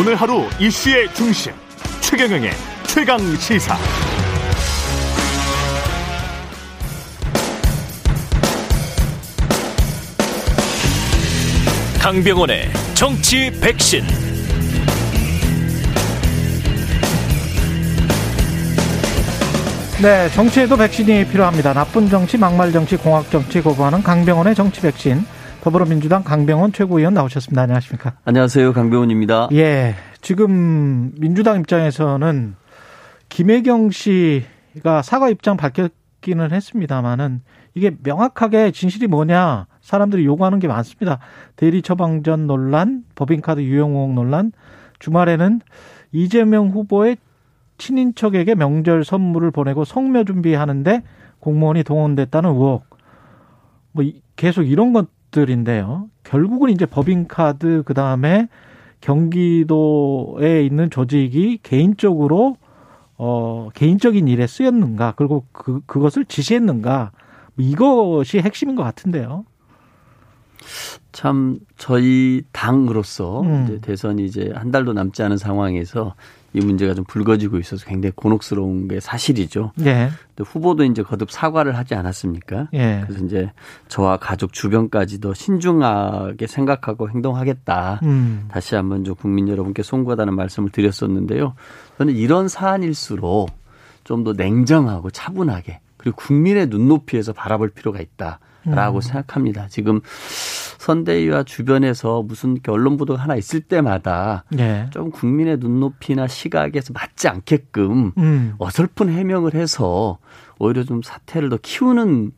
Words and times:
오늘 0.00 0.14
하루 0.14 0.48
이슈의 0.58 1.12
중심 1.12 1.52
최경영의 2.00 2.52
최강 2.86 3.18
시사. 3.36 3.76
강병원의 12.00 12.70
정치 12.94 13.50
백신. 13.60 14.02
네, 20.00 20.30
정치에도 20.30 20.78
백신이 20.78 21.26
필요합니다. 21.26 21.74
나쁜 21.74 22.08
정치, 22.08 22.38
막말 22.38 22.72
정치, 22.72 22.96
공학 22.96 23.30
정치 23.30 23.60
거부하는 23.60 24.02
강병원의 24.02 24.54
정치 24.54 24.80
백신. 24.80 25.39
더불어민주당 25.62 26.24
강병원 26.24 26.72
최고위원 26.72 27.14
나오셨습니다. 27.14 27.62
안녕하십니까? 27.62 28.14
안녕하세요. 28.24 28.72
강병원입니다. 28.72 29.48
예. 29.52 29.94
지금 30.22 31.12
민주당 31.18 31.60
입장에서는 31.60 32.54
김혜경 33.28 33.90
씨가 33.90 35.02
사과 35.02 35.28
입장 35.28 35.56
밝혔기는 35.56 36.50
했습니다만은 36.50 37.42
이게 37.74 37.94
명확하게 38.02 38.70
진실이 38.72 39.06
뭐냐 39.06 39.66
사람들이 39.82 40.24
요구하는 40.24 40.58
게 40.58 40.68
많습니다. 40.68 41.18
대리 41.56 41.82
처방전 41.82 42.46
논란, 42.46 43.04
법인카드 43.14 43.60
유용 43.60 44.14
논란, 44.14 44.52
주말에는 44.98 45.60
이재명 46.12 46.70
후보의 46.70 47.18
친인척에게 47.78 48.54
명절 48.54 49.04
선물을 49.04 49.50
보내고 49.50 49.84
성묘 49.84 50.24
준비하는데 50.24 51.02
공무원이 51.38 51.84
동원됐다는 51.84 52.50
의혹. 52.50 52.84
뭐 53.92 54.04
계속 54.36 54.62
이런 54.62 54.92
것 54.92 55.08
들인데요. 55.30 56.08
결국은 56.24 56.70
이제 56.70 56.86
법인카드 56.86 57.82
그 57.84 57.94
다음에 57.94 58.48
경기도에 59.00 60.64
있는 60.64 60.90
조직이 60.90 61.58
개인적으로 61.62 62.56
어 63.16 63.68
개인적인 63.74 64.28
일에 64.28 64.46
쓰였는가 64.46 65.14
그리고 65.16 65.44
그 65.52 65.80
그것을 65.86 66.24
지시했는가 66.24 67.12
뭐 67.54 67.66
이것이 67.66 68.38
핵심인 68.38 68.76
것 68.76 68.82
같은데요. 68.82 69.44
참 71.12 71.58
저희 71.76 72.42
당으로서 72.52 73.42
음. 73.42 73.64
이제 73.64 73.80
대선이 73.80 74.24
이제 74.24 74.52
한 74.54 74.70
달도 74.70 74.92
남지 74.92 75.22
않은 75.22 75.36
상황에서 75.36 76.14
이 76.52 76.60
문제가 76.60 76.94
좀 76.94 77.04
불거지고 77.04 77.58
있어서 77.58 77.84
굉장히 77.86 78.12
곤혹스러운 78.16 78.88
게 78.88 78.98
사실이죠. 79.00 79.72
예. 79.80 80.10
근데 80.34 80.50
후보도 80.50 80.84
이제 80.84 81.02
거듭 81.02 81.30
사과를 81.30 81.76
하지 81.76 81.94
않았습니까? 81.94 82.68
예. 82.72 83.02
그래서 83.06 83.24
이제 83.24 83.52
저와 83.88 84.16
가족 84.16 84.52
주변까지도 84.52 85.34
신중하게 85.34 86.46
생각하고 86.46 87.08
행동하겠다. 87.10 88.00
음. 88.02 88.46
다시 88.50 88.74
한번 88.74 89.04
좀 89.04 89.14
국민 89.14 89.48
여러분께 89.48 89.82
송구하다는 89.82 90.34
말씀을 90.34 90.70
드렸었는데요. 90.70 91.54
저는 91.98 92.16
이런 92.16 92.48
사안일수록 92.48 93.50
좀 94.04 94.24
더 94.24 94.32
냉정하고 94.32 95.10
차분하게 95.10 95.80
그리고 95.96 96.16
국민의 96.16 96.66
눈높이에서 96.66 97.32
바라볼 97.32 97.70
필요가 97.70 98.00
있다라고 98.00 98.98
음. 98.98 99.00
생각합니다. 99.00 99.68
지금 99.68 100.00
선대위와 100.80 101.42
주변에서 101.42 102.22
무슨 102.22 102.58
언론 102.66 102.96
보도가 102.96 103.22
하나 103.22 103.36
있을 103.36 103.60
때마다 103.60 104.44
네. 104.48 104.88
좀 104.90 105.10
국민의 105.10 105.58
눈높이나 105.58 106.26
시각에서 106.26 106.94
맞지 106.94 107.28
않게끔 107.28 108.12
음. 108.16 108.54
어설픈 108.56 109.10
해명을 109.10 109.52
해서 109.52 110.16
오히려 110.58 110.82
좀 110.84 111.02
사태를 111.02 111.50
더 111.50 111.58
키우는 111.60 112.32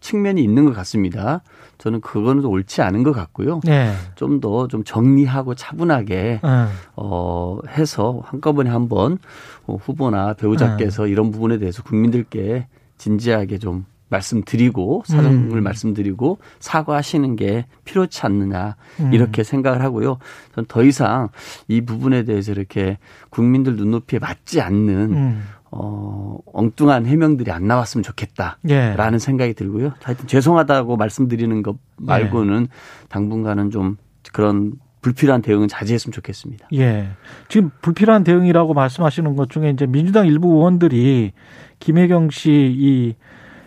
측면이 0.00 0.42
있는 0.42 0.66
것 0.66 0.74
같습니다. 0.74 1.42
저는 1.78 2.02
그거는 2.02 2.44
옳지 2.44 2.82
않은 2.82 3.02
것 3.02 3.12
같고요. 3.12 3.60
네. 3.64 3.94
좀 4.14 4.40
더좀 4.40 4.68
좀 4.68 4.84
정리하고 4.84 5.54
차분하게 5.54 6.40
음. 6.44 6.68
어 6.96 7.58
해서 7.68 8.20
한꺼번에 8.26 8.68
한번 8.68 9.18
어, 9.66 9.76
후보나 9.76 10.34
배우자께서 10.34 11.04
음. 11.04 11.08
이런 11.08 11.30
부분에 11.30 11.58
대해서 11.58 11.82
국민들께 11.82 12.66
진지하게 12.98 13.56
좀 13.56 13.86
말씀드리고 14.10 15.04
사정을 15.06 15.56
음. 15.56 15.62
말씀드리고 15.62 16.38
사과하시는 16.58 17.36
게 17.36 17.66
필요치 17.84 18.26
않느냐 18.26 18.76
음. 19.00 19.14
이렇게 19.14 19.42
생각을 19.42 19.82
하고요. 19.82 20.18
전 20.54 20.66
더 20.68 20.84
이상 20.84 21.28
이 21.68 21.80
부분에 21.80 22.24
대해서 22.24 22.52
이렇게 22.52 22.98
국민들 23.30 23.76
눈높이에 23.76 24.18
맞지 24.18 24.60
않는 24.60 25.12
음. 25.12 25.42
어, 25.72 26.38
엉뚱한 26.52 27.06
해명들이 27.06 27.50
안 27.50 27.66
나왔으면 27.66 28.02
좋겠다라는 28.02 29.14
예. 29.14 29.18
생각이 29.18 29.54
들고요. 29.54 29.92
하여튼 30.02 30.26
죄송하다고 30.26 30.96
말씀드리는 30.96 31.62
것 31.62 31.76
말고는 31.96 32.62
예. 32.62 33.06
당분간은 33.08 33.70
좀 33.70 33.96
그런 34.32 34.72
불필요한 35.00 35.42
대응은 35.42 35.68
자제했으면 35.68 36.12
좋겠습니다. 36.12 36.68
예. 36.74 37.10
지금 37.48 37.70
불필요한 37.82 38.22
대응이라고 38.24 38.74
말씀하시는 38.74 39.34
것 39.36 39.48
중에 39.48 39.70
이제 39.70 39.86
민주당 39.86 40.26
일부 40.26 40.48
의원들이 40.56 41.32
김혜경 41.78 42.30
씨이 42.30 43.14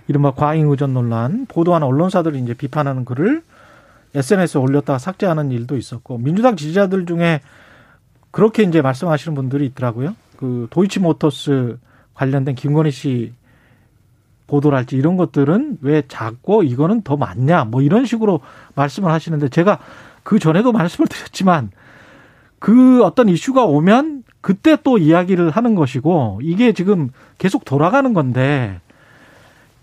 이른바 0.07 0.31
과잉 0.31 0.69
의존 0.69 0.93
논란 0.93 1.45
보도하는 1.47 1.87
언론사들이 1.87 2.39
이제 2.39 2.53
비판하는 2.53 3.05
글을 3.05 3.43
SNS에 4.15 4.59
올렸다가 4.59 4.99
삭제하는 4.99 5.51
일도 5.51 5.77
있었고 5.77 6.17
민주당 6.17 6.55
지지자들 6.55 7.05
중에 7.05 7.41
그렇게 8.31 8.63
이제 8.63 8.81
말씀하시는 8.81 9.35
분들이 9.35 9.65
있더라고요. 9.67 10.15
그 10.37 10.67
도이치모터스 10.69 11.77
관련된 12.13 12.55
김건희 12.55 12.91
씨 12.91 13.33
보도랄지 14.47 14.95
이런 14.95 15.17
것들은 15.17 15.77
왜 15.81 16.03
작고 16.07 16.63
이거는 16.63 17.01
더 17.01 17.17
많냐 17.17 17.63
뭐 17.65 17.81
이런 17.81 18.05
식으로 18.05 18.41
말씀을 18.75 19.11
하시는데 19.11 19.49
제가 19.49 19.79
그 20.23 20.39
전에도 20.39 20.71
말씀을 20.73 21.07
드렸지만 21.07 21.71
그 22.59 23.03
어떤 23.03 23.29
이슈가 23.29 23.65
오면 23.65 24.23
그때 24.41 24.77
또 24.83 24.97
이야기를 24.97 25.49
하는 25.49 25.75
것이고 25.75 26.39
이게 26.43 26.73
지금 26.73 27.09
계속 27.37 27.65
돌아가는 27.65 28.13
건데 28.13 28.79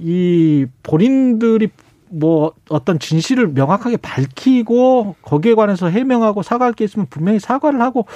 이 0.00 0.66
본인들이 0.82 1.68
뭐 2.10 2.52
어떤 2.68 2.98
진실을 2.98 3.48
명확하게 3.48 3.98
밝히고 3.98 5.16
거기에 5.22 5.54
관해서 5.54 5.88
해명하고 5.88 6.42
사과할 6.42 6.72
게 6.72 6.84
있으면 6.84 7.06
분명히 7.08 7.38
사과를 7.38 7.80
하고 7.80 8.06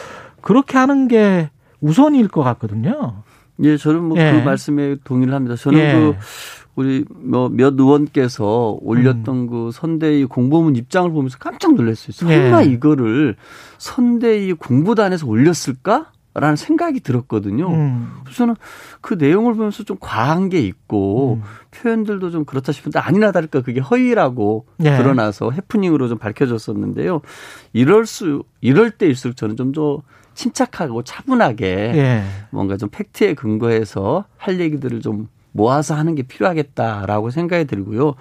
그렇게 0.40 0.78
하는 0.78 1.06
게 1.08 1.50
우선일 1.80 2.28
것 2.28 2.42
같거든요. 2.42 3.22
예, 3.62 3.76
저는 3.76 4.02
뭐그 4.04 4.20
예. 4.20 4.42
말씀에 4.42 4.96
동의를 5.04 5.32
합니다. 5.32 5.54
저는 5.56 5.78
예. 5.78 5.92
그 5.92 6.14
우리 6.74 7.04
뭐 7.08 7.48
몇 7.48 7.78
의원께서 7.78 8.78
올렸던 8.80 9.36
음. 9.36 9.46
그 9.46 9.70
선대위 9.72 10.24
공보문 10.24 10.74
입장을 10.76 11.10
보면서 11.12 11.38
깜짝 11.38 11.74
놀랐어요. 11.74 12.12
설마 12.12 12.64
예. 12.64 12.70
이거를 12.70 13.36
선대위 13.78 14.54
공보단에서 14.54 15.26
올렸을까? 15.26 16.10
라는 16.34 16.56
생각이 16.56 17.00
들었거든요. 17.00 17.68
음. 17.68 18.12
그래서 18.24 18.38
저는 18.38 18.56
그 19.00 19.14
내용을 19.14 19.54
보면서 19.54 19.84
좀 19.84 19.96
과한 20.00 20.48
게 20.48 20.58
있고 20.60 21.34
음. 21.34 21.42
표현들도 21.70 22.30
좀 22.30 22.44
그렇다 22.44 22.72
싶은데 22.72 22.98
아니나 22.98 23.30
다를까 23.30 23.60
그게 23.62 23.80
허위라고 23.80 24.66
예. 24.80 24.96
드러나서 24.96 25.52
해프닝으로 25.52 26.08
좀 26.08 26.18
밝혀졌었는데요. 26.18 27.20
이럴 27.72 28.06
수 28.06 28.42
이럴 28.60 28.90
때일수록 28.90 29.36
저는 29.36 29.56
좀 29.56 29.72
더 29.74 30.02
침착하고 30.34 31.02
차분하게 31.02 31.66
예. 31.66 32.22
뭔가 32.50 32.76
좀 32.76 32.88
팩트에 32.90 33.34
근거해서 33.34 34.24
할 34.36 34.60
얘기들을 34.60 35.00
좀 35.00 35.28
모아서 35.52 35.94
하는 35.94 36.14
게 36.16 36.22
필요하겠다라고 36.22 37.30
생각이 37.30 37.64
들고요. 37.66 38.14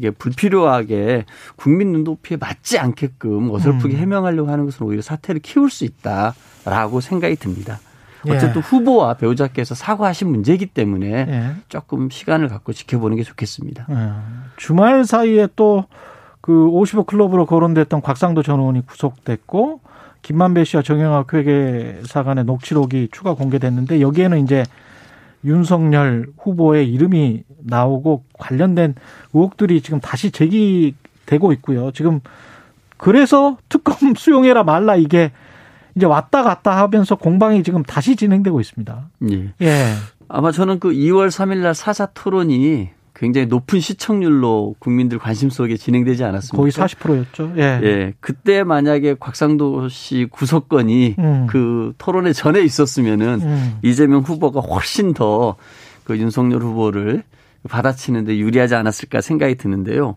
이게 0.00 0.10
불필요하게 0.10 1.26
국민 1.56 1.92
눈높이에 1.92 2.38
맞지 2.38 2.78
않게끔 2.78 3.50
어설프게 3.50 3.96
음. 3.96 4.00
해명하려고 4.00 4.50
하는 4.50 4.64
것은 4.64 4.86
오히려 4.86 5.02
사태를 5.02 5.40
키울 5.42 5.70
수 5.70 5.84
있다라고 5.84 7.00
생각이 7.00 7.36
듭니다. 7.36 7.78
예. 8.26 8.32
어쨌든 8.32 8.62
예. 8.62 8.66
후보와 8.66 9.14
배우자께서 9.14 9.74
사과하신 9.74 10.28
문제이기 10.28 10.66
때문에 10.66 11.06
예. 11.06 11.52
조금 11.68 12.10
시간을 12.10 12.48
갖고 12.48 12.72
지켜보는 12.72 13.16
게 13.16 13.22
좋겠습니다. 13.22 13.86
예. 13.90 14.10
주말 14.56 15.04
사이에 15.04 15.48
또 15.54 15.84
그 16.40 16.68
55 16.68 17.04
클럽으로 17.04 17.46
거론됐던 17.46 18.00
곽상도 18.00 18.42
전 18.42 18.60
의원이 18.60 18.86
구속됐고 18.86 19.80
김만배 20.22 20.64
씨와 20.64 20.82
정영학 20.82 21.32
회계사 21.34 22.22
간의 22.22 22.44
녹취록이 22.44 23.08
추가 23.12 23.34
공개됐는데 23.34 24.00
여기에는 24.00 24.42
이제 24.42 24.64
윤석열 25.44 26.26
후보의 26.38 26.90
이름이 26.92 27.44
나오고 27.58 28.24
관련된 28.38 28.94
의혹들이 29.32 29.80
지금 29.80 30.00
다시 30.00 30.30
제기되고 30.30 31.52
있고요. 31.54 31.90
지금 31.92 32.20
그래서 32.96 33.56
특검 33.68 34.14
수용해라 34.16 34.64
말라 34.64 34.96
이게 34.96 35.32
이제 35.94 36.06
왔다 36.06 36.42
갔다 36.42 36.76
하면서 36.76 37.16
공방이 37.16 37.62
지금 37.62 37.82
다시 37.82 38.16
진행되고 38.16 38.60
있습니다. 38.60 39.08
예. 39.30 39.52
예. 39.62 39.94
아마 40.28 40.52
저는 40.52 40.78
그 40.78 40.90
2월 40.90 41.28
3일 41.28 41.58
날 41.58 41.74
사자 41.74 42.06
토론이 42.06 42.90
굉장히 43.20 43.46
높은 43.46 43.80
시청률로 43.80 44.74
국민들 44.78 45.18
관심 45.18 45.50
속에 45.50 45.76
진행되지 45.76 46.24
않았습니까? 46.24 46.56
거의 46.56 46.72
40%였죠. 46.72 47.52
예. 47.58 47.80
예. 47.82 48.14
그때 48.20 48.64
만약에 48.64 49.16
곽상도 49.20 49.90
씨 49.90 50.26
구속건이 50.30 51.16
음. 51.18 51.46
그 51.48 51.92
토론회 51.98 52.32
전에 52.32 52.62
있었으면은 52.62 53.40
음. 53.42 53.78
이재명 53.82 54.22
후보가 54.22 54.60
훨씬 54.60 55.12
더 55.14 55.56
그 56.04 56.18
윤석열 56.18 56.62
후보를 56.62 57.22
받아치는데 57.68 58.38
유리하지 58.38 58.74
않았을까 58.74 59.20
생각이 59.20 59.54
드는데요. 59.56 60.16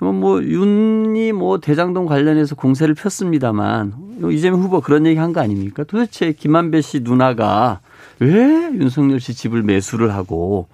뭐 0.00 0.42
윤이 0.42 1.32
뭐 1.32 1.58
대장동 1.60 2.04
관련해서 2.06 2.54
공세를 2.56 2.94
폈습니다만 2.94 3.94
이재명 4.32 4.60
후보 4.60 4.80
그런 4.82 5.06
얘기 5.06 5.18
한 5.18 5.32
거 5.32 5.40
아닙니까? 5.40 5.84
도대체 5.84 6.32
김한배 6.32 6.82
씨 6.82 7.00
누나가 7.00 7.80
왜 8.18 8.28
윤석열 8.74 9.20
씨 9.20 9.32
집을 9.32 9.62
매수를 9.62 10.12
하고 10.12 10.66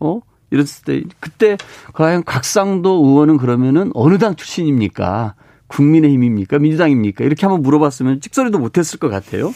어 0.00 0.20
이랬을 0.56 0.84
때 0.84 1.02
그때 1.20 1.56
과연 1.92 2.24
각상도 2.24 3.04
의원은 3.04 3.36
그러면은 3.36 3.90
어느 3.94 4.18
당 4.18 4.34
출신입니까? 4.36 5.34
국민의힘입니까? 5.68 6.58
민주당입니까? 6.58 7.24
이렇게 7.24 7.46
한번 7.46 7.62
물어봤으면 7.62 8.20
찍소리도 8.20 8.58
못했을 8.58 8.98
것 8.98 9.08
같아요. 9.08 9.52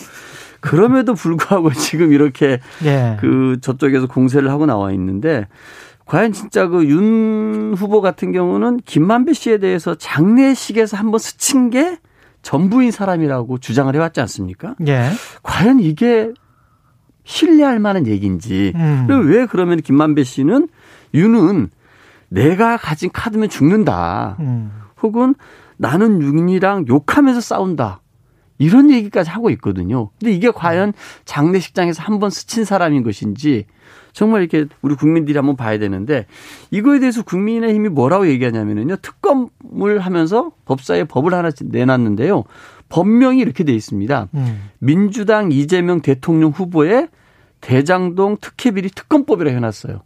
그럼에도 0.60 1.14
불구하고 1.14 1.72
지금 1.74 2.12
이렇게 2.12 2.60
예. 2.84 3.16
그 3.20 3.58
저쪽에서 3.60 4.06
공세를 4.06 4.50
하고 4.50 4.66
나와 4.66 4.92
있는데 4.92 5.46
과연 6.06 6.32
진짜 6.32 6.66
그 6.66 6.82
윤 6.84 7.74
후보 7.76 8.00
같은 8.00 8.32
경우는 8.32 8.80
김만배 8.84 9.32
씨에 9.32 9.58
대해서 9.58 9.94
장례식에서 9.94 10.96
한번 10.96 11.18
스친 11.18 11.70
게 11.70 11.98
전부인 12.42 12.90
사람이라고 12.90 13.58
주장을 13.58 13.94
해왔지 13.94 14.20
않습니까? 14.20 14.74
예. 14.88 15.10
과연 15.42 15.80
이게 15.80 16.32
신뢰할 17.30 17.78
만한 17.78 18.08
얘기인지. 18.08 18.72
음. 18.74 19.06
왜 19.28 19.46
그러면 19.46 19.80
김만배 19.80 20.24
씨는 20.24 20.68
윤은 21.14 21.70
내가 22.28 22.76
가진 22.76 23.08
카드면 23.12 23.48
죽는다. 23.48 24.36
음. 24.40 24.72
혹은 25.00 25.34
나는 25.76 26.20
윤이랑 26.20 26.86
욕하면서 26.88 27.40
싸운다. 27.40 28.00
이런 28.58 28.90
얘기까지 28.90 29.30
하고 29.30 29.48
있거든요. 29.50 30.10
근데 30.18 30.32
이게 30.32 30.50
과연 30.50 30.92
장례식장에서 31.24 32.02
한 32.02 32.18
번 32.18 32.28
스친 32.30 32.64
사람인 32.64 33.02
것인지 33.04 33.64
정말 34.12 34.42
이렇게 34.42 34.66
우리 34.82 34.94
국민들이 34.96 35.38
한번 35.38 35.56
봐야 35.56 35.78
되는데 35.78 36.26
이거에 36.70 36.98
대해서 36.98 37.22
국민의힘이 37.22 37.88
뭐라고 37.90 38.26
얘기하냐면요. 38.28 38.96
특검을 38.96 40.00
하면서 40.00 40.50
법사에 40.66 41.04
법을 41.04 41.32
하나 41.32 41.50
내놨는데요. 41.64 42.42
법명이 42.90 43.38
이렇게 43.38 43.62
돼 43.64 43.72
있습니다. 43.72 44.28
음. 44.34 44.68
민주당 44.80 45.52
이재명 45.52 46.00
대통령 46.02 46.50
후보의 46.50 47.08
대장동 47.60 48.38
특혜비리 48.40 48.90
특검법이라 48.90 49.50
해놨어요. 49.52 50.02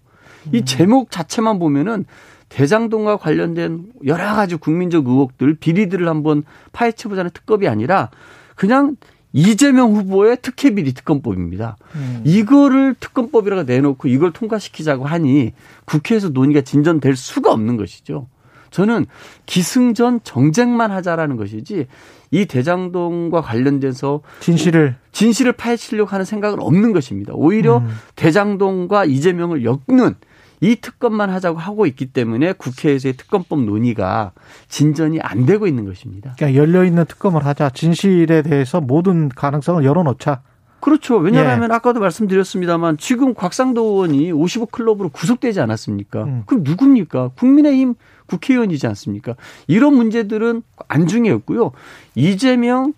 이 0.52 0.58
음. 0.58 0.64
제목 0.64 1.10
자체만 1.10 1.58
보면은 1.58 2.04
대장동과 2.48 3.16
관련된 3.16 3.92
여러 4.06 4.34
가지 4.34 4.56
국민적 4.56 5.06
의혹들, 5.06 5.54
비리들을 5.54 6.08
한번 6.08 6.44
파헤쳐보자는 6.72 7.30
특검이 7.32 7.66
아니라 7.66 8.10
그냥 8.54 8.96
이재명 9.32 9.96
후보의 9.96 10.38
특혜비리 10.40 10.92
특검법입니다. 10.92 11.76
음. 11.96 12.22
이거를 12.24 12.94
특검법이라고 13.00 13.64
내놓고 13.64 14.06
이걸 14.06 14.32
통과시키자고 14.32 15.06
하니 15.06 15.52
국회에서 15.86 16.28
논의가 16.28 16.60
진전될 16.60 17.16
수가 17.16 17.52
없는 17.52 17.76
것이죠. 17.76 18.28
저는 18.74 19.06
기승전 19.46 20.20
정쟁만 20.24 20.90
하자라는 20.90 21.36
것이지 21.36 21.86
이 22.32 22.46
대장동과 22.46 23.40
관련돼서 23.40 24.20
진실을 24.40 24.96
진실을 25.12 25.52
파헤치려고 25.52 26.10
하는 26.10 26.24
생각은 26.24 26.58
없는 26.60 26.92
것입니다. 26.92 27.34
오히려 27.36 27.78
음. 27.78 27.88
대장동과 28.16 29.04
이재명을 29.04 29.64
엮는 29.64 30.16
이 30.60 30.76
특검만 30.80 31.30
하자고 31.30 31.58
하고 31.60 31.86
있기 31.86 32.06
때문에 32.06 32.52
국회에서의 32.54 33.14
특검법 33.14 33.60
논의가 33.60 34.32
진전이 34.66 35.20
안 35.20 35.46
되고 35.46 35.68
있는 35.68 35.84
것입니다. 35.84 36.34
그러니까 36.36 36.60
열려 36.60 36.84
있는 36.84 37.04
특검을 37.04 37.46
하자. 37.46 37.70
진실에 37.70 38.42
대해서 38.42 38.80
모든 38.80 39.28
가능성을 39.28 39.84
열어놓자. 39.84 40.42
그렇죠. 40.84 41.16
왜냐하면 41.16 41.70
예. 41.70 41.74
아까도 41.74 41.98
말씀드렸습니다만 42.00 42.98
지금 42.98 43.32
곽상도 43.32 43.82
의원이 43.82 44.32
55 44.32 44.66
클럽으로 44.66 45.08
구속되지 45.08 45.58
않았습니까? 45.62 46.24
음. 46.24 46.42
그럼 46.44 46.62
누굽니까? 46.62 47.30
국민의힘 47.36 47.94
국회의원이지 48.26 48.86
않습니까? 48.88 49.34
이런 49.66 49.94
문제들은 49.94 50.62
안중에 50.88 51.30
없고요. 51.30 51.72
이재명 52.14 52.92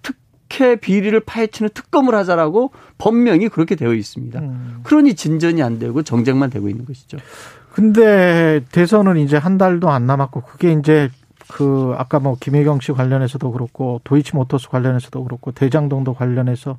특혜 0.00 0.76
비리를 0.76 1.20
파헤치는 1.20 1.72
특검을 1.74 2.14
하자라고 2.14 2.70
법명이 2.96 3.50
그렇게 3.50 3.74
되어 3.74 3.92
있습니다. 3.92 4.40
음. 4.40 4.80
그러니 4.82 5.12
진전이 5.12 5.62
안 5.62 5.78
되고 5.78 6.02
정쟁만 6.02 6.48
되고 6.48 6.70
있는 6.70 6.86
것이죠. 6.86 7.18
근데 7.70 8.64
대선은 8.72 9.18
이제 9.18 9.36
한 9.36 9.58
달도 9.58 9.90
안 9.90 10.06
남았고 10.06 10.40
그게 10.40 10.72
이제 10.72 11.10
그 11.48 11.94
아까 11.98 12.18
뭐 12.18 12.38
김혜경 12.40 12.80
씨 12.80 12.92
관련해서도 12.92 13.52
그렇고 13.52 14.00
도이치모터스 14.04 14.70
관련해서도 14.70 15.22
그렇고 15.22 15.52
대장동도 15.52 16.14
관련해서 16.14 16.78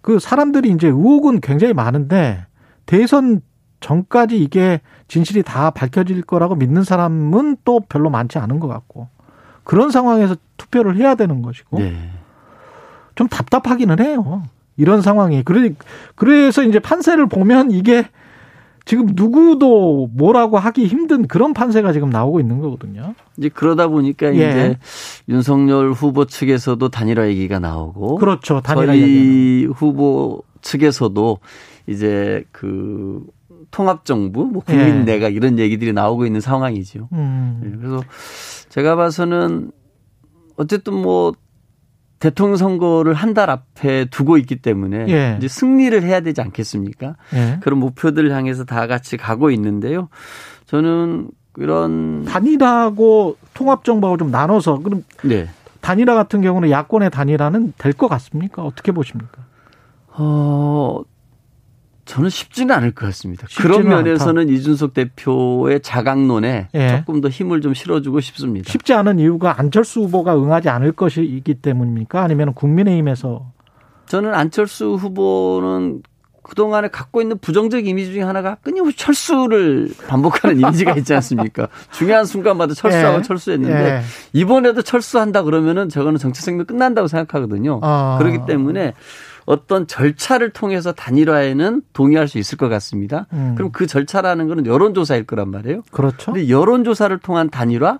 그 0.00 0.18
사람들이 0.18 0.70
이제 0.70 0.88
의혹은 0.88 1.40
굉장히 1.40 1.74
많은데 1.74 2.46
대선 2.86 3.40
전까지 3.80 4.38
이게 4.38 4.80
진실이 5.06 5.42
다 5.42 5.70
밝혀질 5.70 6.22
거라고 6.22 6.54
믿는 6.54 6.82
사람은 6.84 7.58
또 7.64 7.80
별로 7.80 8.10
많지 8.10 8.38
않은 8.38 8.60
것 8.60 8.68
같고 8.68 9.08
그런 9.64 9.90
상황에서 9.90 10.36
투표를 10.56 10.96
해야 10.96 11.14
되는 11.14 11.42
것이고 11.42 11.78
네. 11.78 12.10
좀 13.14 13.28
답답하기는 13.28 14.00
해요. 14.00 14.42
이런 14.76 15.02
상황이. 15.02 15.42
그래, 15.42 15.74
그래서 16.14 16.62
이제 16.62 16.78
판세를 16.78 17.26
보면 17.26 17.72
이게 17.72 18.08
지금 18.88 19.08
누구도 19.12 20.08
뭐라고 20.14 20.56
하기 20.56 20.86
힘든 20.86 21.28
그런 21.28 21.52
판세가 21.52 21.92
지금 21.92 22.08
나오고 22.08 22.40
있는 22.40 22.58
거거든요. 22.60 23.14
이제 23.36 23.50
그러다 23.50 23.88
보니까 23.88 24.28
예. 24.28 24.30
이제 24.30 24.78
윤석열 25.28 25.92
후보 25.92 26.24
측에서도 26.24 26.88
단일화 26.88 27.28
얘기가 27.28 27.58
나오고 27.58 28.16
그렇죠. 28.16 28.62
단일화 28.62 28.86
저희 28.86 29.66
후보 29.66 30.42
측에서도 30.62 31.38
이제 31.86 32.44
그 32.50 33.26
통합정부, 33.72 34.46
뭐 34.46 34.62
국민내가 34.62 35.26
예. 35.26 35.34
이런 35.34 35.58
얘기들이 35.58 35.92
나오고 35.92 36.24
있는 36.24 36.40
상황이죠. 36.40 37.10
음. 37.12 37.60
예, 37.66 37.76
그래서 37.76 38.02
제가 38.70 38.96
봐서는 38.96 39.70
어쨌든 40.56 40.94
뭐 40.94 41.34
대통령 42.18 42.56
선거를 42.56 43.14
한 43.14 43.34
달 43.34 43.50
앞에 43.50 44.06
두고 44.06 44.36
있기 44.38 44.56
때문에 44.56 45.06
예. 45.08 45.36
이제 45.38 45.46
승리를 45.48 46.02
해야 46.02 46.20
되지 46.20 46.40
않겠습니까? 46.40 47.14
예. 47.34 47.58
그런 47.62 47.78
목표들을 47.78 48.32
향해서 48.32 48.64
다 48.64 48.86
같이 48.86 49.16
가고 49.16 49.50
있는데요. 49.50 50.08
저는 50.66 51.30
이런 51.58 52.24
단일화하고 52.24 53.36
통합 53.54 53.84
정부하고 53.84 54.16
좀 54.16 54.30
나눠서 54.30 54.78
그럼 54.80 55.04
네. 55.22 55.48
단일화 55.80 56.14
같은 56.14 56.40
경우는 56.40 56.70
야권의 56.70 57.10
단일화는 57.10 57.74
될 57.78 57.92
것 57.92 58.08
같습니까? 58.08 58.62
어떻게 58.64 58.90
보십니까? 58.92 59.42
어 60.08 61.00
저는 62.08 62.30
쉽지는 62.30 62.74
않을 62.74 62.92
것 62.92 63.04
같습니다. 63.06 63.46
그런 63.58 63.86
면에서는 63.86 64.42
않다. 64.42 64.52
이준석 64.52 64.94
대표의 64.94 65.80
자강론에 65.82 66.68
예. 66.72 66.96
조금 66.96 67.20
더 67.20 67.28
힘을 67.28 67.60
좀 67.60 67.74
실어주고 67.74 68.20
싶습니다. 68.20 68.72
쉽지 68.72 68.94
않은 68.94 69.18
이유가 69.18 69.60
안철수 69.60 70.00
후보가 70.00 70.34
응하지 70.34 70.70
않을 70.70 70.92
것이기 70.92 71.54
때문입니까? 71.56 72.22
아니면 72.22 72.54
국민의힘에서? 72.54 73.52
저는 74.06 74.32
안철수 74.32 74.94
후보는 74.94 76.02
그동안에 76.42 76.88
갖고 76.88 77.20
있는 77.20 77.36
부정적 77.36 77.86
이미지 77.86 78.14
중에 78.14 78.22
하나가 78.22 78.54
끊임없이 78.54 78.96
철수를 78.96 79.90
반복하는 80.08 80.58
이미지가 80.58 80.94
있지 80.94 81.12
않습니까? 81.12 81.68
중요한 81.92 82.24
순간마다 82.24 82.72
철수하고 82.72 83.18
예. 83.18 83.22
철수했는데 83.22 83.84
예. 83.84 84.00
이번에도 84.32 84.80
철수한다 84.80 85.42
그러면은 85.42 85.90
저거는 85.90 86.18
정치 86.18 86.40
생명 86.40 86.64
끝난다고 86.64 87.06
생각하거든요. 87.06 87.80
아. 87.82 88.16
그렇기 88.18 88.46
때문에 88.46 88.94
어떤 89.48 89.86
절차를 89.86 90.50
통해서 90.50 90.92
단일화에는 90.92 91.80
동의할 91.94 92.28
수 92.28 92.36
있을 92.38 92.58
것 92.58 92.68
같습니다. 92.68 93.26
음. 93.32 93.54
그럼 93.56 93.72
그 93.72 93.86
절차라는 93.86 94.46
거는 94.46 94.66
여론조사일 94.66 95.24
거란 95.24 95.50
말이에요. 95.50 95.82
그렇죠. 95.90 96.32
근데 96.32 96.50
여론조사를 96.50 97.16
통한 97.20 97.48
단일화 97.48 97.98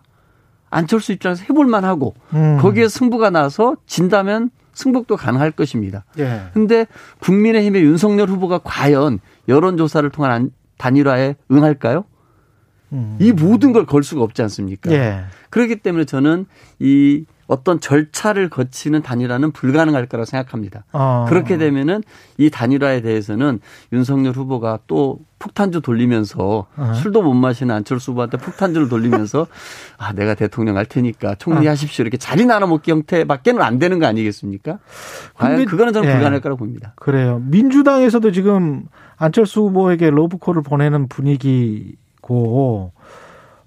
안철수 0.69 1.13
입장에서 1.13 1.45
해볼 1.49 1.67
만 1.67 1.87
하고 1.87 2.15
음. 2.35 2.59
거기에 2.61 2.89
승부가 2.89 3.31
나서 3.31 3.77
진다면 3.87 4.51
승복도 4.75 5.17
가능할 5.17 5.51
것입니다. 5.53 6.05
예. 6.19 6.43
근데 6.53 6.87
국민의힘의 7.21 7.83
윤석열 7.83 8.29
후보가 8.29 8.61
과연 8.63 9.19
여론조사를 9.49 10.09
통한 10.11 10.51
단일화에 10.77 11.35
응할까요? 11.51 12.05
음. 12.93 13.17
이 13.21 13.33
모든 13.33 13.73
걸 13.73 13.87
걸 13.87 14.03
수가 14.03 14.23
없지 14.23 14.43
않습니까? 14.43 14.93
예. 14.93 15.25
그렇기 15.49 15.77
때문에 15.77 16.05
저는 16.05 16.45
이 16.79 17.25
어떤 17.49 17.81
절차를 17.81 18.51
거치는 18.51 19.03
단일화는 19.03 19.53
불가능할 19.53 20.07
거라고 20.07 20.27
생각합니다. 20.27 20.85
아. 20.93 21.25
그렇게 21.29 21.57
되면은 21.57 22.03
이 22.37 22.51
단일화에 22.51 23.01
대해서는 23.01 23.61
윤석열 23.93 24.35
후보가 24.35 24.81
또 24.87 25.19
폭탄주 25.39 25.81
돌리면서 25.81 26.67
아. 26.77 26.93
술도 26.93 27.23
못 27.23 27.33
마시는 27.33 27.75
안철수 27.75 28.13
후보한테 28.13 28.37
폭탄주를 28.37 28.89
돌리면서 28.91 29.47
아 29.97 30.13
내가 30.13 30.35
대통령 30.35 30.77
할 30.77 30.85
테니까 30.85 31.37
총리하십시오 31.37 32.03
이렇게 32.03 32.19
자리 32.19 32.45
나눠 32.45 32.69
먹기 32.69 32.91
형태밖에는 32.91 33.63
안 33.63 33.79
되는 33.79 33.99
거 33.99 34.07
아니겠습니까? 34.07 34.79
과연 35.35 35.65
그거는 35.65 35.95
저는 35.95 36.09
예. 36.09 36.13
불가능할 36.13 36.41
거라고 36.43 36.59
봅니다. 36.59 36.93
그래요. 36.97 37.41
민주당에서도 37.47 38.31
지금 38.31 38.85
안철수 39.17 39.63
후보에게 39.63 40.11
러브콜을 40.11 40.63
보내는 40.63 41.09
분위기고 41.09 42.93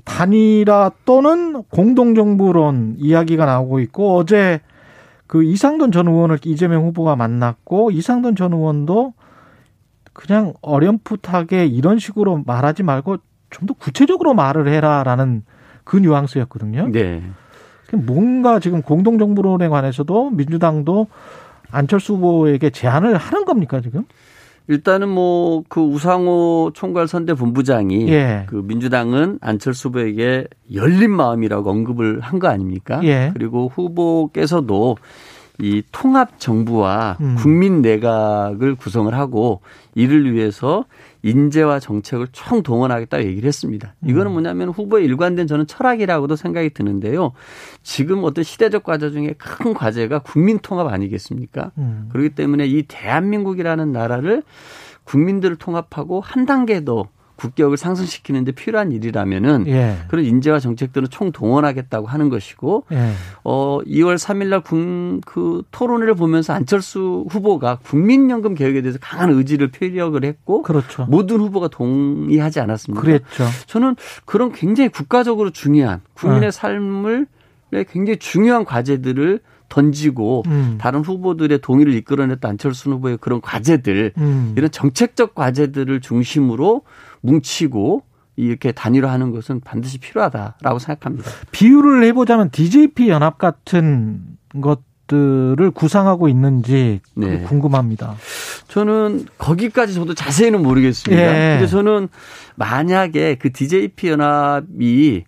단일화 0.03 0.91
또는 1.05 1.63
공동정부론 1.63 2.95
이야기가 2.97 3.45
나오고 3.45 3.79
있고 3.81 4.17
어제 4.17 4.61
그 5.27 5.43
이상돈 5.43 5.91
전 5.91 6.07
의원을 6.07 6.39
이재명 6.43 6.85
후보가 6.85 7.15
만났고 7.15 7.91
이상돈 7.91 8.35
전 8.35 8.53
의원도 8.53 9.13
그냥 10.13 10.53
어렴풋하게 10.61 11.67
이런 11.67 11.99
식으로 11.99 12.43
말하지 12.45 12.83
말고 12.83 13.17
좀 13.51 13.67
더 13.67 13.73
구체적으로 13.73 14.33
말을 14.33 14.67
해라라는 14.69 15.43
그 15.83 15.97
뉘앙스였거든요. 15.97 16.89
네. 16.91 17.21
뭔가 17.93 18.59
지금 18.59 18.81
공동정부론에 18.81 19.67
관해서도 19.67 20.29
민주당도 20.29 21.07
안철수 21.69 22.13
후보에게 22.13 22.69
제안을 22.69 23.17
하는 23.17 23.45
겁니까 23.45 23.81
지금? 23.81 24.05
일단은 24.67 25.09
뭐 25.09 25.63
그 25.69 25.81
우상호 25.81 26.71
총괄 26.73 27.07
선대 27.07 27.33
본부장이 27.33 28.07
예. 28.09 28.45
그 28.47 28.55
민주당은 28.65 29.39
안철수 29.41 29.89
후보에게 29.89 30.47
열린 30.73 31.11
마음이라고 31.11 31.69
언급을 31.69 32.19
한 32.21 32.39
거 32.39 32.47
아닙니까? 32.47 32.99
예. 33.03 33.31
그리고 33.33 33.71
후보께서도 33.73 34.97
이 35.59 35.83
통합 35.91 36.39
정부와 36.39 37.17
음. 37.21 37.35
국민 37.37 37.81
내각을 37.81 38.75
구성을 38.75 39.13
하고 39.13 39.61
이를 39.93 40.31
위해서 40.33 40.85
인재와 41.23 41.79
정책을 41.79 42.27
총 42.31 42.63
동원하겠다 42.63 43.23
얘기를 43.23 43.47
했습니다. 43.47 43.95
이거는 44.05 44.31
음. 44.31 44.33
뭐냐면 44.33 44.69
후보의 44.69 45.05
일관된 45.05 45.47
저는 45.47 45.67
철학이라고도 45.67 46.35
생각이 46.35 46.71
드는데요. 46.71 47.33
지금 47.83 48.23
어떤 48.23 48.43
시대적 48.43 48.83
과제 48.83 49.11
중에 49.11 49.35
큰 49.37 49.73
과제가 49.73 50.19
국민 50.19 50.59
통합 50.59 50.87
아니겠습니까? 50.87 51.71
음. 51.77 52.09
그렇기 52.11 52.29
때문에 52.29 52.65
이 52.65 52.83
대한민국이라는 52.87 53.91
나라를 53.91 54.43
국민들을 55.03 55.57
통합하고 55.57 56.21
한 56.21 56.45
단계 56.45 56.83
더 56.83 57.07
국격을 57.41 57.77
상승시키는데 57.77 58.53
필요한 58.53 58.91
일이라면은 58.91 59.67
예. 59.67 59.97
그런 60.07 60.25
인재와 60.25 60.59
정책들은 60.59 61.09
총 61.09 61.31
동원하겠다고 61.31 62.07
하는 62.07 62.29
것이고 62.29 62.85
예. 62.91 63.11
어 63.43 63.79
2월 63.85 64.15
3일 64.15 64.47
날 64.47 64.61
그 65.25 65.63
토론회를 65.71 66.15
보면서 66.15 66.53
안철수 66.53 67.25
후보가 67.29 67.79
국민연금 67.83 68.55
개혁에 68.55 68.81
대해서 68.81 68.99
강한 69.01 69.31
의지를 69.31 69.69
표력을 69.71 70.23
했고 70.23 70.61
그렇죠. 70.61 71.05
모든 71.09 71.39
후보가 71.39 71.67
동의하지 71.69 72.59
않았습니까? 72.59 73.01
그랬죠. 73.01 73.45
저는 73.65 73.95
그런 74.25 74.51
굉장히 74.51 74.89
국가적으로 74.89 75.49
중요한 75.49 76.01
국민의 76.13 76.47
어. 76.47 76.51
삶을 76.51 77.27
굉장히 77.89 78.17
중요한 78.17 78.65
과제들을 78.65 79.39
던지고 79.69 80.43
음. 80.47 80.77
다른 80.79 81.01
후보들의 81.01 81.59
동의를 81.59 81.93
이끌어냈던 81.93 82.51
안철수 82.51 82.91
후보의 82.91 83.17
그런 83.21 83.39
과제들 83.41 84.13
음. 84.17 84.53
이런 84.57 84.69
정책적 84.69 85.33
과제들을 85.33 86.01
중심으로 86.01 86.81
뭉치고 87.21 88.03
이렇게 88.35 88.71
단일화하는 88.71 89.31
것은 89.31 89.61
반드시 89.61 89.99
필요하다라고 89.99 90.79
생각합니다. 90.79 91.29
비유를 91.51 92.03
해보자면 92.05 92.49
DJP 92.49 93.09
연합 93.09 93.37
같은 93.37 94.21
것들을 94.61 95.71
구상하고 95.71 96.27
있는지 96.27 97.01
네. 97.15 97.41
궁금합니다. 97.41 98.15
저는 98.67 99.25
거기까지 99.37 99.93
저도 99.93 100.13
자세히는 100.13 100.63
모르겠습니다. 100.63 101.21
예. 101.21 101.57
근데 101.57 101.67
저는 101.67 102.07
만약에 102.55 103.35
그 103.35 103.51
DJP 103.51 104.09
연합이 104.09 105.25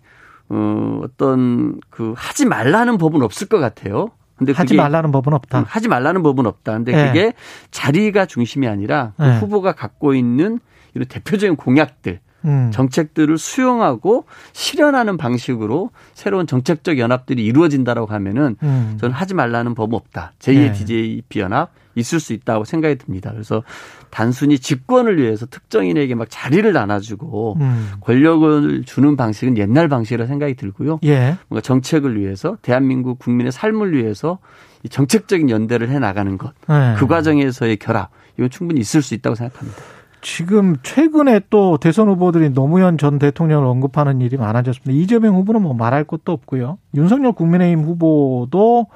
어, 0.48 1.00
어떤 1.02 1.80
그 1.90 2.14
하지 2.16 2.46
말라는 2.46 2.98
법은 2.98 3.22
없을 3.22 3.48
것 3.48 3.58
같아요. 3.58 4.10
근데 4.36 4.52
하지 4.52 4.74
말라는 4.74 5.12
법은 5.12 5.32
없다. 5.32 5.60
음, 5.60 5.64
하지 5.66 5.88
말라는 5.88 6.22
법은 6.22 6.46
없다. 6.46 6.72
근데 6.72 6.92
예. 6.92 7.06
그게 7.06 7.32
자리가 7.70 8.26
중심이 8.26 8.66
아니라 8.66 9.12
그 9.16 9.24
예. 9.24 9.36
후보가 9.38 9.72
갖고 9.72 10.14
있는 10.14 10.58
이런 10.94 11.06
대표적인 11.06 11.56
공약들, 11.56 12.20
음. 12.44 12.70
정책들을 12.72 13.38
수용하고 13.38 14.26
실현하는 14.52 15.16
방식으로 15.16 15.90
새로운 16.12 16.46
정책적 16.46 16.98
연합들이 16.98 17.44
이루어진다라고 17.44 18.06
하면은 18.12 18.56
음. 18.62 18.96
저는 19.00 19.14
하지 19.14 19.34
말라는 19.34 19.74
법 19.74 19.94
없다. 19.94 20.32
제2의 20.38 20.54
네. 20.54 20.72
DJP 20.72 21.40
연합 21.40 21.70
있을 21.96 22.20
수 22.20 22.32
있다고 22.32 22.64
생각이 22.64 22.96
듭니다. 22.96 23.30
그래서 23.32 23.62
단순히 24.10 24.58
집권을 24.58 25.18
위해서 25.18 25.46
특정인에게 25.46 26.14
막 26.14 26.28
자리를 26.28 26.70
나눠주고 26.72 27.56
음. 27.60 27.92
권력을 28.00 28.82
주는 28.84 29.16
방식은 29.16 29.56
옛날 29.58 29.88
방식이라 29.88 30.26
생각이 30.26 30.54
들고요. 30.54 30.98
예. 31.04 31.36
뭔가 31.48 31.60
정책을 31.62 32.18
위해서 32.18 32.56
대한민국 32.62 33.18
국민의 33.18 33.52
삶을 33.52 33.94
위해서 33.94 34.38
이 34.82 34.88
정책적인 34.88 35.50
연대를 35.50 35.88
해 35.88 35.98
나가는 35.98 36.36
것, 36.36 36.52
네. 36.68 36.94
그 36.98 37.06
과정에서의 37.06 37.78
결합 37.78 38.10
이건 38.36 38.50
충분히 38.50 38.80
있을 38.80 39.00
수 39.00 39.14
있다고 39.14 39.34
생각합니다. 39.34 39.80
지금 40.24 40.76
최근에 40.82 41.42
또 41.50 41.76
대선 41.76 42.08
후보들이 42.08 42.48
노무현 42.48 42.96
전 42.96 43.18
대통령을 43.18 43.66
언급하는 43.66 44.22
일이 44.22 44.38
많아졌습니다. 44.38 44.90
이재명 44.90 45.36
후보는 45.36 45.60
뭐 45.60 45.74
말할 45.74 46.04
것도 46.04 46.32
없고요. 46.32 46.78
윤석열 46.94 47.32
국민의힘 47.32 47.84
후보도 47.84 48.86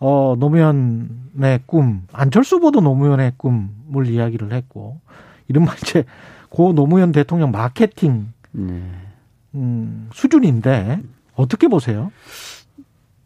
어 0.00 0.34
노무현의 0.36 1.60
꿈, 1.66 2.02
안철수 2.12 2.56
후보도 2.56 2.80
노무현의 2.80 3.34
꿈을 3.36 4.08
이야기를 4.08 4.52
했고 4.52 4.98
이른바 5.46 5.74
이제 5.80 6.04
고 6.50 6.72
노무현 6.72 7.12
대통령 7.12 7.52
마케팅 7.52 8.32
네. 8.50 8.82
음, 9.54 10.10
수준인데 10.12 11.02
어떻게 11.36 11.68
보세요? 11.68 12.10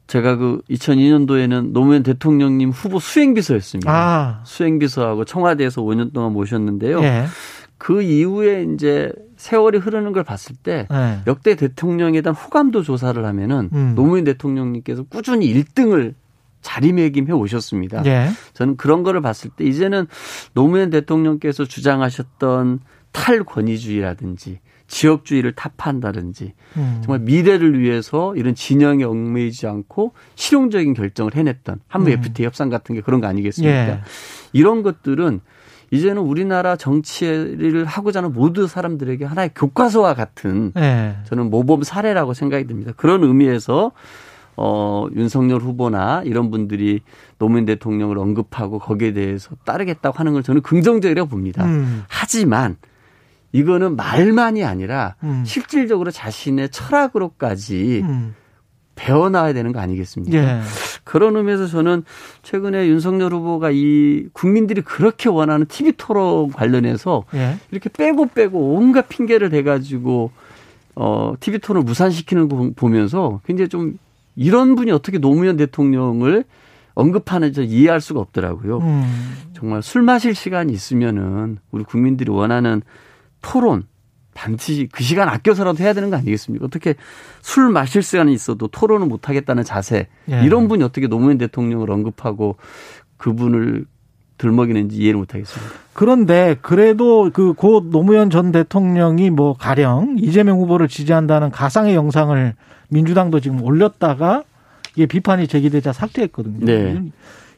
제가 0.06 0.36
그 0.36 0.60
2002년도에는 0.70 1.72
노무현 1.72 2.02
대통령님 2.02 2.70
후보 2.70 2.98
수행비서였습니다. 3.00 3.90
아. 3.90 4.40
수행비서하고 4.44 5.24
청와대에서 5.24 5.82
5년 5.82 6.12
동안 6.12 6.32
모셨는데요. 6.32 7.02
예. 7.02 7.26
그 7.78 8.02
이후에 8.02 8.66
이제 8.74 9.12
세월이 9.36 9.78
흐르는 9.78 10.12
걸 10.12 10.24
봤을 10.24 10.56
때 10.56 10.86
예. 10.90 11.18
역대 11.26 11.56
대통령에 11.56 12.20
대한 12.22 12.34
호감도 12.34 12.82
조사를 12.82 13.22
하면은 13.24 13.68
음. 13.72 13.92
노무현 13.94 14.24
대통령님께서 14.24 15.02
꾸준히 15.04 15.52
1등을 15.52 16.14
자리매김해 16.62 17.32
오셨습니다. 17.32 18.04
예. 18.06 18.28
저는 18.54 18.76
그런 18.76 19.02
거를 19.02 19.20
봤을 19.20 19.50
때 19.50 19.64
이제는 19.64 20.06
노무현 20.54 20.90
대통령께서 20.90 21.64
주장하셨던 21.64 22.80
탈권위주의라든지 23.12 24.60
지역주의를 24.88 25.52
타파한다든지 25.52 26.52
음. 26.76 27.00
정말 27.04 27.20
미래를 27.20 27.80
위해서 27.80 28.34
이런 28.36 28.54
진영에 28.54 29.04
얽매이지 29.04 29.66
않고 29.66 30.12
실용적인 30.34 30.94
결정을 30.94 31.34
해냈던 31.34 31.80
한미 31.88 32.12
음. 32.12 32.18
FTA 32.18 32.46
협상 32.46 32.70
같은 32.70 32.94
게 32.94 33.00
그런 33.00 33.20
거 33.20 33.26
아니겠습니까? 33.26 33.88
예. 33.88 34.00
이런 34.52 34.82
것들은 34.82 35.40
이제는 35.90 36.22
우리나라 36.22 36.76
정치를 36.76 37.84
하고자 37.84 38.18
하는 38.18 38.32
모든 38.32 38.66
사람들에게 38.66 39.24
하나의 39.24 39.50
교과서와 39.54 40.14
같은 40.14 40.72
예. 40.76 41.16
저는 41.24 41.50
모범 41.50 41.82
사례라고 41.82 42.34
생각이 42.34 42.66
듭니다. 42.66 42.92
그런 42.96 43.22
의미에서 43.22 43.92
어, 44.56 45.06
윤석열 45.14 45.60
후보나 45.60 46.22
이런 46.24 46.50
분들이 46.50 47.00
노무현 47.38 47.66
대통령을 47.66 48.18
언급하고 48.18 48.78
거기에 48.78 49.12
대해서 49.12 49.54
따르겠다고 49.64 50.18
하는 50.18 50.32
걸 50.32 50.42
저는 50.42 50.62
긍정적이라고 50.62 51.28
봅니다. 51.28 51.64
음. 51.64 52.04
하지만 52.08 52.76
이거는 53.56 53.96
말만이 53.96 54.64
아니라 54.64 55.14
음. 55.22 55.42
실질적으로 55.46 56.10
자신의 56.10 56.68
철학으로까지 56.68 58.02
음. 58.04 58.34
배워나와야 58.96 59.54
되는 59.54 59.72
거 59.72 59.80
아니겠습니까? 59.80 60.36
예. 60.36 60.60
그런 61.04 61.36
의미에서 61.36 61.66
저는 61.66 62.04
최근에 62.42 62.88
윤석열 62.88 63.32
후보가 63.32 63.70
이 63.72 64.26
국민들이 64.32 64.82
그렇게 64.82 65.28
원하는 65.28 65.66
TV 65.66 65.92
토론 65.96 66.50
관련해서 66.50 67.24
예. 67.34 67.56
이렇게 67.70 67.88
빼고 67.88 68.26
빼고 68.26 68.74
온갖 68.74 69.08
핑계를 69.08 69.48
대가지고 69.48 70.30
어 70.94 71.34
TV 71.40 71.58
토론을 71.60 71.84
무산시키는 71.84 72.48
거 72.48 72.70
보면서 72.76 73.40
굉장히 73.46 73.68
좀 73.68 73.98
이런 74.34 74.74
분이 74.74 74.90
어떻게 74.90 75.18
노무현 75.18 75.56
대통령을 75.56 76.44
언급하는지 76.94 77.64
이해할 77.64 78.00
수가 78.00 78.20
없더라고요. 78.20 78.78
음. 78.78 79.34
정말 79.54 79.82
술 79.82 80.02
마실 80.02 80.34
시간이 80.34 80.72
있으면은 80.72 81.58
우리 81.70 81.84
국민들이 81.84 82.30
원하는 82.30 82.82
토론 83.42 83.84
반드시 84.34 84.88
그 84.92 85.02
시간 85.02 85.28
아껴서라도 85.28 85.82
해야 85.82 85.94
되는 85.94 86.10
거 86.10 86.16
아니겠습니까? 86.16 86.66
어떻게 86.66 86.94
술 87.40 87.70
마실 87.70 88.02
시간이 88.02 88.32
있어도 88.34 88.68
토론을 88.68 89.06
못 89.06 89.28
하겠다는 89.28 89.64
자세 89.64 90.08
예. 90.30 90.42
이런 90.44 90.68
분이 90.68 90.84
어떻게 90.84 91.08
노무현 91.08 91.38
대통령을 91.38 91.90
언급하고 91.90 92.56
그분을 93.16 93.86
들먹이는지 94.38 94.96
이해를 94.96 95.18
못 95.18 95.34
하겠습니다. 95.34 95.72
그런데 95.94 96.56
그래도 96.60 97.30
그고 97.32 97.88
노무현 97.88 98.28
전 98.28 98.52
대통령이 98.52 99.30
뭐 99.30 99.54
가령 99.54 100.16
이재명 100.18 100.58
후보를 100.58 100.88
지지한다는 100.88 101.50
가상의 101.50 101.94
영상을 101.94 102.54
민주당도 102.88 103.40
지금 103.40 103.62
올렸다가 103.62 104.44
이게 104.94 105.06
비판이 105.06 105.48
제기되자 105.48 105.92
삭제했거든요. 105.92 106.66
네. 106.66 107.02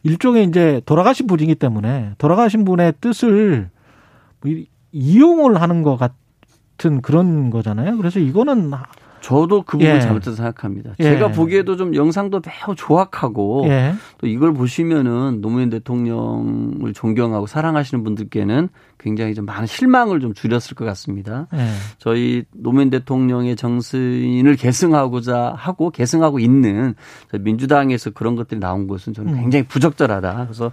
일종의 0.04 0.46
이제 0.46 0.80
돌아가신 0.86 1.26
분이기 1.26 1.56
때문에 1.56 2.12
돌아가신 2.18 2.64
분의 2.64 2.94
뜻을 3.00 3.68
뭐 4.40 4.52
이용을 4.92 5.60
하는 5.60 5.82
것 5.82 5.96
같은 5.96 7.02
그런 7.02 7.50
거잖아요. 7.50 7.96
그래서 7.96 8.18
이거는 8.20 8.70
저도 9.20 9.62
그 9.62 9.78
부분 9.78 9.96
예. 9.96 10.00
잘못해서 10.00 10.36
생각합니다. 10.36 10.92
예. 11.00 11.04
제가 11.04 11.28
보기에도 11.28 11.76
좀 11.76 11.94
영상도 11.94 12.40
매우 12.44 12.74
조악하고 12.74 13.66
예. 13.68 13.94
또 14.18 14.26
이걸 14.26 14.52
보시면은 14.52 15.40
노무현 15.40 15.70
대통령을 15.70 16.92
존경하고 16.92 17.46
사랑하시는 17.46 18.04
분들께는 18.04 18.68
굉장히 18.98 19.34
좀 19.34 19.44
많은 19.44 19.66
실망을 19.66 20.20
좀 20.20 20.34
줄였을 20.34 20.74
것 20.74 20.84
같습니다. 20.84 21.46
예. 21.54 21.68
저희 21.98 22.44
노무현 22.52 22.90
대통령의 22.90 23.56
정신을 23.56 24.56
계승하고자 24.56 25.54
하고 25.56 25.90
계승하고 25.90 26.38
있는 26.38 26.94
민주당에서 27.32 28.10
그런 28.10 28.36
것들이 28.36 28.60
나온 28.60 28.88
것은 28.88 29.12
저는 29.14 29.34
음. 29.34 29.40
굉장히 29.40 29.66
부적절하다. 29.66 30.46
그래서 30.46 30.72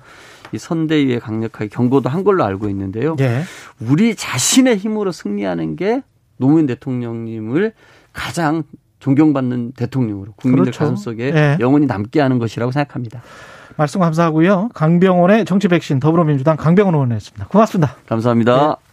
이 0.51 0.57
선대위에 0.57 1.19
강력하게 1.19 1.67
경고도 1.67 2.09
한 2.09 2.23
걸로 2.23 2.43
알고 2.43 2.69
있는데요. 2.69 3.15
예. 3.19 3.41
우리 3.79 4.15
자신의 4.15 4.77
힘으로 4.77 5.11
승리하는 5.11 5.75
게 5.75 6.01
노무현 6.37 6.65
대통령님을 6.65 7.73
가장 8.15 8.63
존경받는 8.99 9.73
대통령으로 9.73 10.33
국민들 10.35 10.71
그렇죠. 10.71 10.79
가슴 10.79 10.95
속에 10.95 11.31
네. 11.31 11.57
영원히 11.59 11.85
남게 11.85 12.19
하는 12.19 12.39
것이라고 12.39 12.71
생각합니다. 12.71 13.21
말씀 13.77 13.99
감사하고요. 13.99 14.69
강병원의 14.73 15.45
정치 15.45 15.67
백신 15.67 15.99
더불어민주당 15.99 16.55
강병원 16.55 16.95
의원이었습니다. 16.95 17.47
고맙습니다. 17.47 17.95
감사합니다. 18.07 18.67
네. 18.79 18.84